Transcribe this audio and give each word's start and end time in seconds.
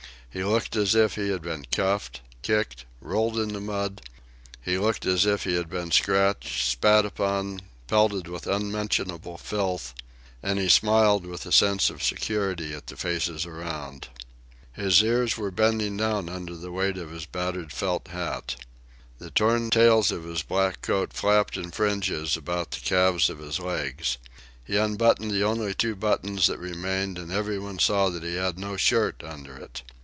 He 0.33 0.45
looked 0.45 0.77
as 0.77 0.95
if 0.95 1.15
he 1.15 1.27
had 1.29 1.41
been 1.41 1.65
cuffed, 1.73 2.21
kicked, 2.41 2.85
rolled 3.01 3.37
in 3.37 3.51
the 3.51 3.59
mud; 3.59 3.99
he 4.61 4.77
looked 4.77 5.05
as 5.05 5.25
if 5.25 5.43
he 5.43 5.55
had 5.57 5.69
been 5.69 5.91
scratched, 5.91 6.71
spat 6.71 7.05
upon, 7.05 7.59
pelted 7.87 8.29
with 8.29 8.47
unmentionable 8.47 9.37
filth... 9.37 9.93
and 10.41 10.57
he 10.57 10.69
smiled 10.69 11.25
with 11.25 11.45
a 11.45 11.51
sense 11.51 11.89
of 11.89 12.01
security 12.01 12.73
at 12.73 12.87
the 12.87 12.95
faces 12.95 13.45
around. 13.45 14.07
His 14.71 15.03
ears 15.03 15.35
were 15.37 15.51
bending 15.51 15.97
down 15.97 16.29
under 16.29 16.55
the 16.55 16.71
weight 16.71 16.97
of 16.97 17.11
his 17.11 17.25
battered 17.25 17.73
felt 17.73 18.07
hat. 18.07 18.55
The 19.19 19.31
torn 19.31 19.69
tails 19.69 20.11
of 20.13 20.23
his 20.23 20.43
black 20.43 20.81
coat 20.81 21.11
flapped 21.11 21.57
in 21.57 21.71
fringes 21.71 22.37
about 22.37 22.71
the 22.71 22.79
calves 22.79 23.29
of 23.29 23.39
his 23.39 23.59
legs. 23.59 24.17
He 24.63 24.77
unbuttoned 24.77 25.31
the 25.31 25.43
only 25.43 25.73
two 25.73 25.93
buttons 25.97 26.47
that 26.47 26.57
remained 26.57 27.17
and 27.19 27.33
every 27.33 27.59
one 27.59 27.79
saw 27.79 28.07
that 28.11 28.23
he 28.23 28.35
had 28.35 28.57
no 28.57 28.77
shirt 28.77 29.23
under 29.25 29.57
it. 29.57 29.81